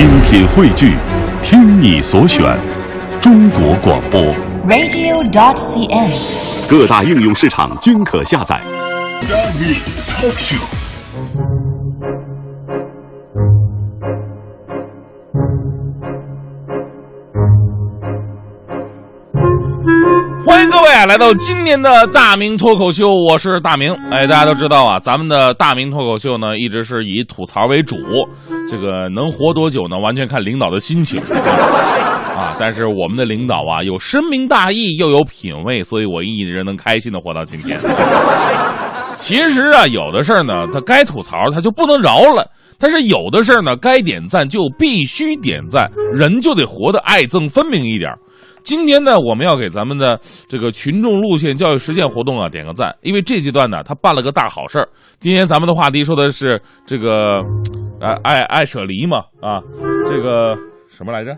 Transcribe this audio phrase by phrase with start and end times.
[0.00, 0.96] 精品汇聚，
[1.42, 2.58] 听你所选，
[3.20, 4.34] 中国广播。
[4.66, 6.70] radio.cn。
[6.70, 8.62] 各大应用市场均可下载。
[10.18, 10.79] Talk Show。
[20.44, 23.92] 欢迎各位啊，来到今年的大明脱口秀，我是大明。
[24.10, 27.96] 哎，大家都知道啊，咱们的大明脱口秀呢，一直是以吐槽为主。
[28.68, 31.20] 这个能活多久呢，完全看领导的心情
[32.36, 32.56] 啊。
[32.58, 37.78] 但是我们的领导啊，有深明大义，又有品位，所以我一直能开心的活到今天。
[39.14, 42.42] 其实啊，有的事儿呢，他该吐槽他就不能饶了；
[42.78, 48.18] 但是有的事儿呢，该点赞就必须点赞，人就得活得爱憎分明一点儿。
[48.62, 54.88] 今天呢，我们要给咱们的这个群众路线教育实践活动啊点个赞，因为这阶段呢，他办了个大好事儿。
[55.18, 57.42] 今天咱们的话题说的是这个，
[58.00, 59.60] 呃，爱爱舍离嘛啊，
[60.06, 60.56] 这个
[60.88, 61.36] 什么来着？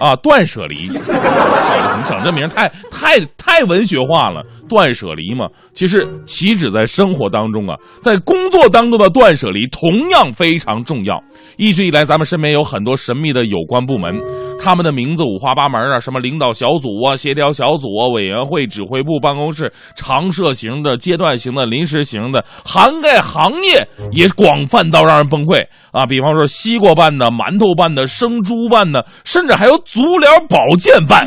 [0.00, 0.10] 啊？
[0.12, 5.46] 啊，断舍离， 你整这名儿太太太文学化了，断舍离嘛。
[5.74, 11.22] 其实岂止在生活当中啊，在工作当中的断舍离同样非常重要。
[11.56, 14.20] 一直以来，咱们身边有很多神秘的有关部门，
[14.58, 26.06] 他们的名字五花八门啊，什么领导小组啊、协调小组啊、委员会、指挥部、办公室、常设型的、阶段型的、临时型的，涵盖行业也广泛到让人崩溃啊。
[26.06, 31.26] 比方说西瓜办的、馒头办的、生猪办的，甚至还有足疗保健办。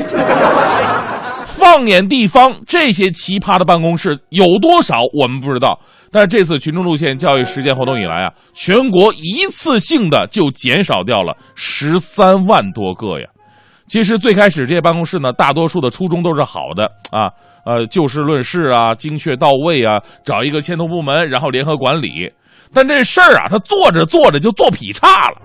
[1.46, 5.80] 放眼地方，这些奇葩的办公室有多少，我们不知道。
[6.12, 13.28] 但是这次群众路线教育实践活动以来啊，全国一次性的就减少掉了十三万多个呀。
[13.88, 17.30] 其实最开始这些办公室呢，大多数的初衷都是好的啊，
[17.66, 22.32] 呃，就事论事啊，精确到位啊，找一个牵头部门，然后联合管理。
[22.74, 25.38] 但这事儿啊，他做着做着就做劈叉了，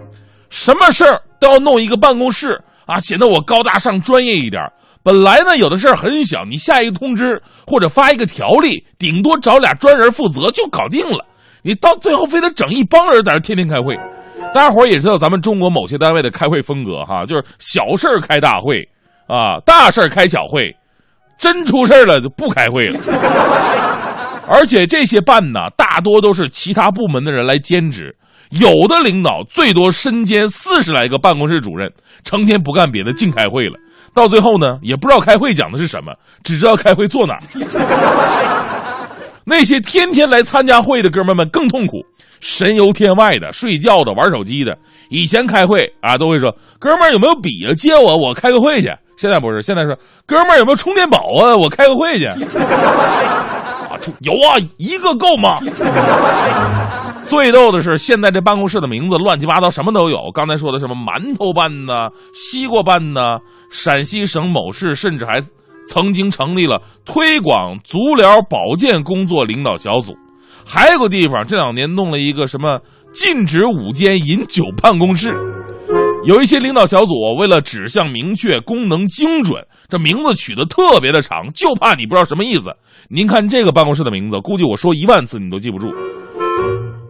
[0.49, 4.61] 什么事儿都要弄一个办公室啊，显得我高大上、专业一点。
[5.03, 11.25] 本来呢，有的事儿很小，你下一个通知或者发一个条例，顶多找俩专人负责就搞定了。
[11.63, 13.97] 你到最后非得整一帮人在这天天开会，
[14.53, 18.83] 大家伙也知道咱们中国某些单位的开会风格哈，就是小事儿开大会
[19.29, 20.75] 啊，大事儿开小会，
[21.39, 22.99] 真出事儿了就不开会了。
[24.49, 28.15] 而且这些办呢，大多都是其他部门的人来兼职，
[28.51, 31.93] 有的领导最多身兼四十来个办公室主任，
[32.25, 33.79] 成天不干别的，净开会了。
[34.13, 36.13] 到最后呢，也不知道开会讲的是什么，
[36.43, 37.41] 只知道开会坐哪儿。
[39.45, 42.05] 那些天天来参加会的哥们们更痛苦，
[42.41, 44.77] 神游天外的、睡觉的、玩手机的。
[45.09, 47.73] 以前开会啊，都会说：“哥们儿有没有笔啊？
[47.75, 49.97] 借我，我开个会去。”现在不是，现在说
[50.27, 51.57] ：“哥们儿有没有充电宝啊？
[51.57, 52.29] 我开个会去。”
[54.21, 55.59] 有啊，一个够吗？
[57.25, 60.31] 最逗的是，现在这办公室的名字乱七八糟，什么都有。
[60.35, 63.39] 刚才说的什么馒头办呢、西瓜办呢，
[63.71, 65.41] 陕西省某市甚至还
[65.87, 70.15] 曾经成立了推广足疗保健工作领导小组。
[70.67, 72.81] 还有个地方，这两年弄了一个什么
[73.13, 75.33] 禁止午间饮酒办公室。
[76.27, 82.71] 有一些领导小组为了指向明确、功能精准，这名字取得特别的长，就怕你不知道什么意思。
[83.09, 85.89] 您看这个办公室的名字，估计我说一万次你都记不住。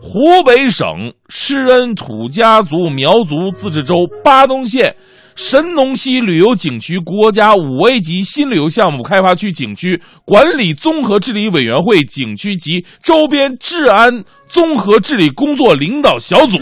[0.00, 0.87] 湖北省
[1.28, 3.94] 施恩土家族苗族自治州
[4.25, 4.94] 巴东县
[5.37, 16.59] 神农溪旅游景区国家五 A 级新旅游项目开发区景区管理综合治理委员会景区及周边治安综合治理工作领导小组。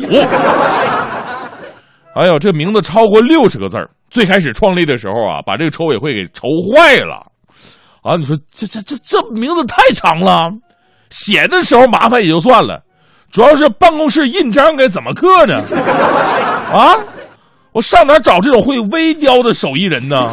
[2.19, 3.89] 哎呦，这名字超过六十个字儿。
[4.11, 7.23] 最开始创立的时候啊，把这个筹委会给愁坏了。
[8.03, 10.51] 啊，你说这这这这名字太长了，
[11.11, 12.83] 写的时候麻烦也就算了，
[13.31, 15.63] 主要是办公室印章该怎么刻呢？
[16.73, 16.99] 啊，
[17.71, 20.29] 我上哪找这种会微雕的手艺人呢？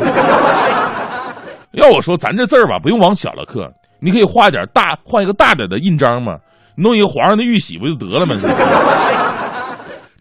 [1.74, 3.70] 要我说，咱这字儿吧，不用往小了刻，
[4.00, 6.38] 你可以画点大，画一个大点的印章嘛，
[6.76, 8.36] 弄一个皇上的玉玺不就得了吗？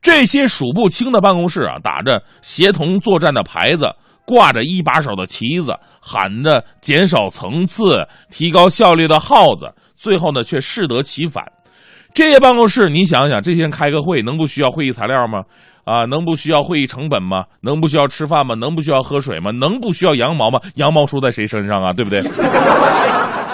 [0.04, 3.90] 这些数不清的办公室啊，打着协同作战的牌子，
[4.26, 9.66] 挂着一把手的旗子，喊着减少层次、提高效率的号子，
[9.96, 11.42] 最后呢却适得其反。
[12.12, 15.40] 这些办公室，你想想，这些人开个会，能不需要会议材料吗？
[15.84, 17.44] 啊，能不需要会议成本吗？
[17.62, 18.54] 能不需要吃饭吗？
[18.54, 19.50] 能不需要喝水吗？
[19.50, 20.60] 能不需要羊毛吗？
[20.74, 21.92] 羊毛出在谁身上啊？
[21.94, 22.20] 对不对？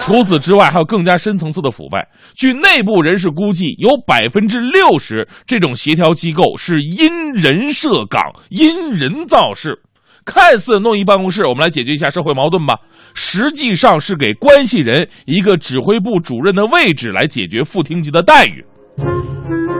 [0.01, 2.09] 除此之外，还有更加深层次的腐败。
[2.35, 9.81] 据内部人士估计，有百分之六十这种协调机构是因人设岗、因人造势。
[10.25, 12.79] 看似弄一办公室，我们来解决一下社会矛盾吧，
[13.15, 18.65] 实际上是给关系人一个指挥部主任的位置来解决副厅级的待遇。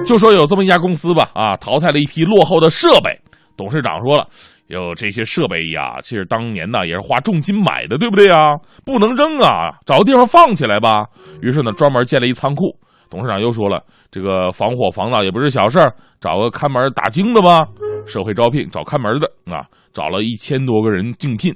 [0.07, 3.11] 就说有这么一家公司吧，啊，淘汰了一批落后的设备。
[3.57, 4.27] 董事长说了，
[4.71, 8.55] 有这些设备呀，其实当年呢也是花重金买的，对不对呀？
[8.87, 11.05] 不能扔啊，找个地方放起来吧。
[11.43, 12.67] 于是呢，专门建了一仓库。
[13.11, 13.83] 董事长又说了，
[14.13, 17.67] 这个防火防盗也不是小事儿，找个看门打更的吧。
[18.07, 21.53] 社会招聘找看门的啊，找了一千多个人竞聘，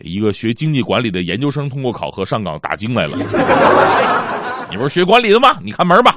[0.00, 3.16] 一个学经济管理的研究生通过考核上岗打更来了。
[4.70, 5.48] 你不是学管理的吗？
[5.64, 6.14] 你看门吧。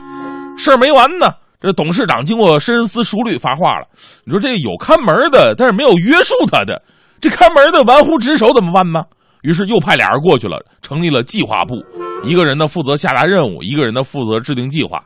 [0.58, 1.32] 事儿没完呢。
[1.66, 3.86] 这董事长经过深思熟虑发话了
[4.24, 6.82] ：“你说这有看门的，但是没有约束他的，
[7.20, 9.02] 这看门的玩忽职守怎么办呢？”
[9.42, 11.76] 于是又派俩人过去了，成立了计划部。
[12.24, 15.04] 一个人呢负责下达任务，一个人呢负责制定计划。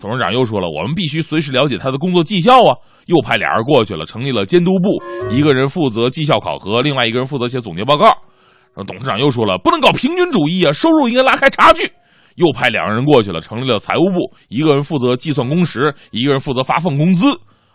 [0.00, 2.74] 董事长又说了：“我们必须随时了解他的工作绩效啊！”
[3.06, 5.02] 又派俩人过去了，成立了监督部。
[5.32, 8.06] 一个人负责绩效考核，另外一个人负责写总结报告。
[8.06, 11.90] 然后董事长又说了：“不能搞平均主义啊，收入应该拉开差距。”
[12.36, 17.26] 又派两个人过去了，成立了财务部，一个人负责计算工时，一个人负责发放工资。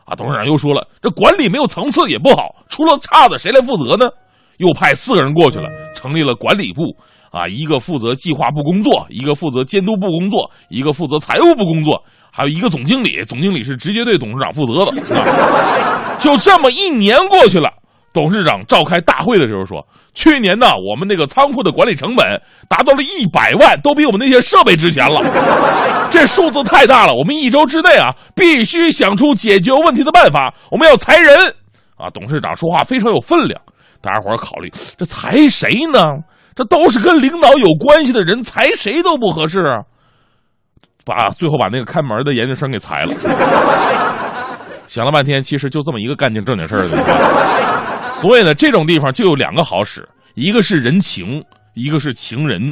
[0.06, 4.08] 啊，董事长又说了，这管理没有层次也不好，出了岔子谁来负责呢？
[4.58, 6.96] 又派四个人过去了，成立了管理部。
[7.30, 12.02] 啊，一个负责计划部工作，一个负责监督部工作，一个负责财务部工作，
[12.32, 16.18] 还有一个总经理，总经理是直接对董事长负责的。
[16.18, 17.70] 就这么一年过去了。
[18.18, 19.86] 董事长召开大会的时候说
[20.16, 22.26] ：“去年呢，我们那个仓库的管理成本
[22.68, 25.22] 达到了一百万，都比我们那些设备值钱了。
[26.10, 30.52] 这数字太大了，我们一周之内啊，必须想出解决问题的办法。
[30.72, 31.38] 我们要裁人
[31.96, 33.62] 啊！”董事长说话非常有分量，
[34.02, 36.00] 大家伙考虑这裁谁呢？
[36.56, 39.86] 这都是跟领导有关系的人，裁谁都不合适啊！
[41.06, 43.14] 把最后把那个看门的研究生给裁了。
[44.88, 47.77] 想了半天，其实就这么一个干净正经事儿的。
[48.14, 51.44] 所以呢，这种地方就有两个好使，一个是人情，
[51.74, 52.70] 一个是情人。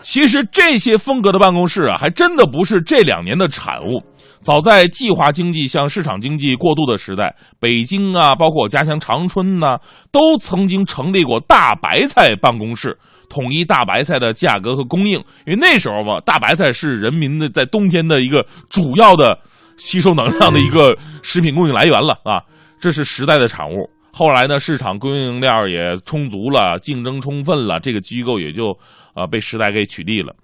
[0.00, 4.02] 其实这些风格的办公室啊，还真的不是这两年的产物。
[4.40, 9.78] 早在计划经济向市场经济过渡的时代，北京啊，包括我家乡长春呢，
[10.12, 12.98] 都曾经成立过大白菜办公室，
[13.30, 15.14] 统一大白菜的价格和供应。
[15.46, 19.38] 因为那时候嘛，大白菜是人民的在冬天的一个主要的
[19.78, 22.44] 吸收能量的一个食品供应来源了啊。
[22.80, 23.88] 这是时代的产物。
[24.12, 28.76] 后来呢，市场供应链也充足了，竞争充分了，这个机构也就，
[29.14, 30.34] 呃，被时代给取缔了。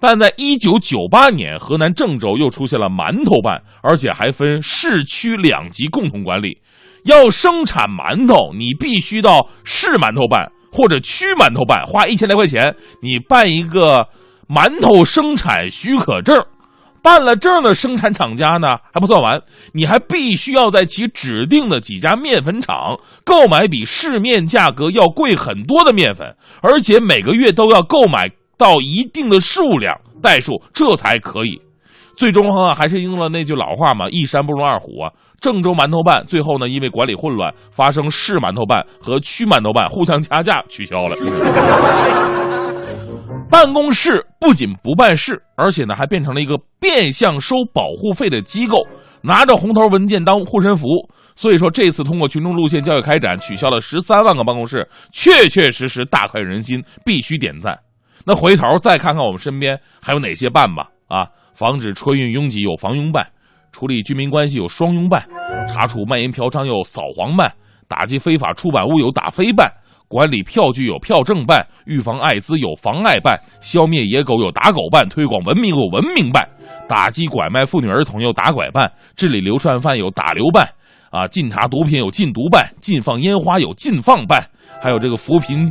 [0.00, 6.56] 但在一九九八年，河南郑州又出现了馒头办，而且还分市区两级共同管理。
[7.04, 12.72] 要生产馒头，你必须到市馒头办或者区馒头办，花一千来块钱，
[13.02, 14.06] 你办一个
[14.48, 16.40] 馒头生产许可证。
[17.02, 19.40] 办了证的生产厂家呢还不算完，
[19.72, 31.60] 你还必须要在其指定的几家面粉厂购买比市面价格要贵很多的面粉，而且每个月都要购买到一定的数量袋数，这才可以。
[32.16, 35.12] 最终啊，还是应了那句老话嘛，一山不容二虎啊。
[35.40, 41.14] 郑州馒头办最后呢，因为管理混乱，发生市馒头办和区馒头办互相掐架，取消了。
[43.50, 48.86] 办公室不仅不办事，而且呢还变成了一个变相收保护费的机构，
[49.22, 50.86] 拿着红头文件当护身符。
[51.34, 57.78] 所以说这次通过群众路线教育开展，取消了十三万个办公室，确确实实大快人心，必须点赞。
[58.24, 60.88] 那回头再看看我们身边还有哪些办吧？
[61.06, 63.26] 啊，防止春运拥挤有防拥办，
[63.72, 65.26] 处理居民关系有双拥办，
[65.68, 67.50] 查处卖淫嫖娼有扫黄办，
[67.88, 69.72] 打击非法出版物有打非办。
[70.08, 76.48] 管理票据有票证办，预防艾滋有防艾办，消灭野狗有打狗办，推广文明有文明办，
[76.88, 80.66] 打击拐卖妇女儿童有打拐办，治理流窜犯有打流办，
[81.10, 84.42] 啊，禁查毒品有禁毒办，禁放烟花有禁放办，
[84.82, 85.70] 还有这个扶贫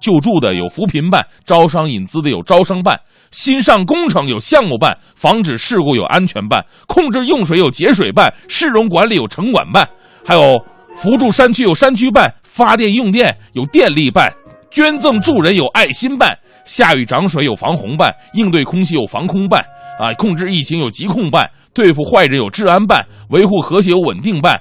[0.00, 2.98] 救助的有扶贫办，招商引资的有招商办，
[3.30, 9.88] 新上工程有项目办，防止事故有安全办，控制用水有节水办，市容管理有城管办，
[10.26, 10.60] 还有
[11.00, 12.32] 扶助山区有山区办。
[12.42, 14.30] 发电用电有电力办，
[14.70, 19.64] 捐赠助人有爱心办，下雨涨水有防洪办，应对空气有防空办，
[20.00, 24.60] 啊，控制疫情有疾控办，对付坏人有治安办，维护和谐有稳定办，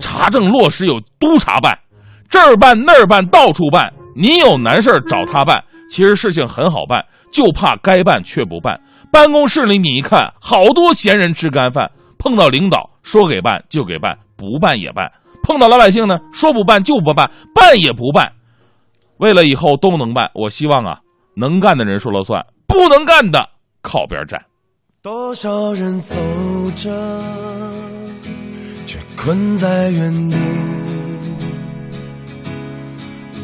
[0.00, 1.78] 查证落实有督查办，
[2.30, 8.80] 这儿办那儿办到处办，你有难事找他办，其实事情很好办，就怕该办却不办。
[9.12, 11.88] 办公室里你一看，好多闲人吃干饭，
[12.18, 15.12] 碰到领导说给办就给办，不办也办。
[15.46, 18.32] 碰到老百姓呢，说不办就不办，办也不办。
[19.18, 20.98] 为了以后都能办，我希望啊，
[21.36, 23.48] 能干的人说了算，不能干的
[23.80, 24.44] 靠边站。
[25.02, 26.16] 多少人走
[26.74, 26.90] 着，
[28.86, 30.36] 却困在原地；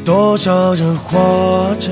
[0.05, 1.89] 多少人活着，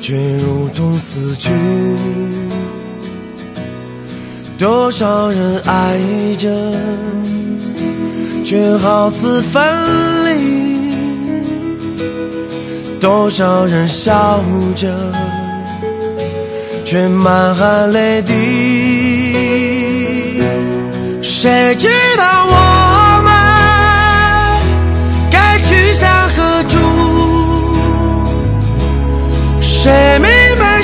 [0.00, 1.50] 却如同死去。
[4.56, 5.98] 多少人爱
[6.36, 6.48] 着，
[8.54, 9.60] 却好似分
[10.24, 10.30] 离；
[13.00, 14.40] 多少人笑
[14.76, 14.94] 着，
[16.84, 18.32] 却满含泪滴。
[21.20, 22.52] 谁知道我
[23.24, 23.32] 们
[25.32, 26.78] 该去向何处？
[29.60, 30.30] 谁明
[30.60, 30.80] 白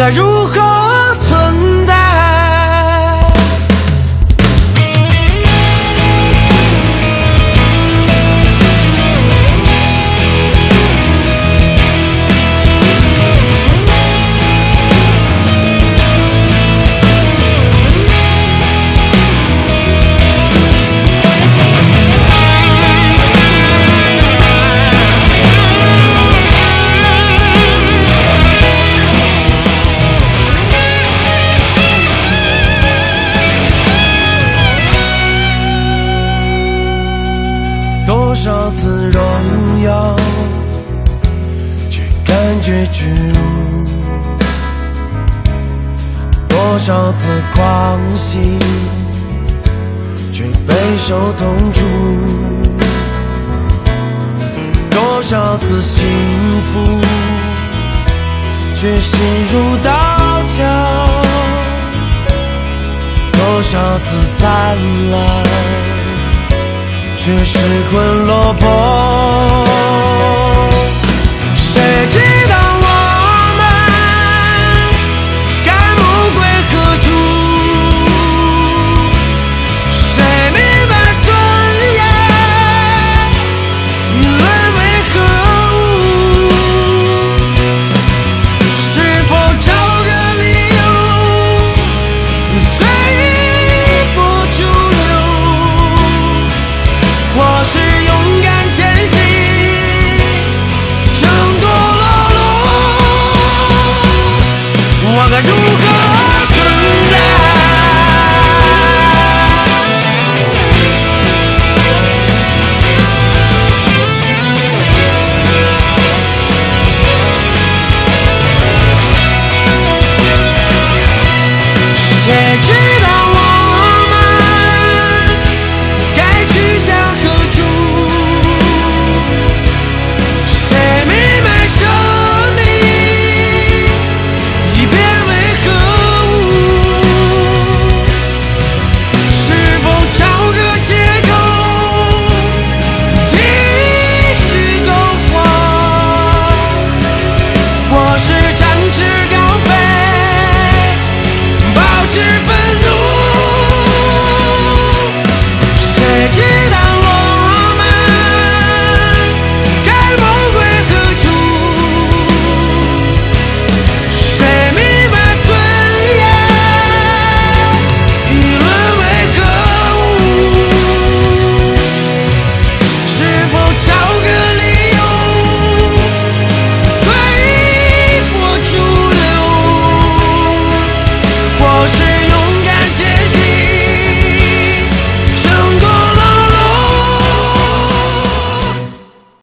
[0.00, 0.79] 该如何
[42.92, 43.84] 巨物。
[46.48, 48.38] 多少次狂喜，
[50.32, 51.82] 却备受痛楚；
[54.90, 56.06] 多少次幸
[56.62, 57.00] 福，
[58.74, 59.20] 却心
[59.52, 59.90] 如刀
[60.46, 60.62] 绞；
[63.32, 64.06] 多少次
[64.38, 64.76] 灿
[65.10, 65.44] 烂，
[67.18, 67.58] 却失
[67.90, 69.66] 魂落魄。
[71.54, 72.39] 谁知？